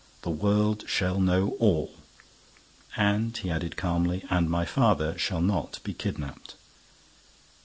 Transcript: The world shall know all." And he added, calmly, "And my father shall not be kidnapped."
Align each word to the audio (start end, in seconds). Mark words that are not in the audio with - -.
The 0.23 0.31
world 0.31 0.85
shall 0.87 1.19
know 1.19 1.49
all." 1.59 1.93
And 2.97 3.37
he 3.37 3.51
added, 3.51 3.77
calmly, 3.77 4.25
"And 4.31 4.49
my 4.49 4.65
father 4.65 5.15
shall 5.15 5.41
not 5.41 5.77
be 5.83 5.93
kidnapped." 5.93 6.55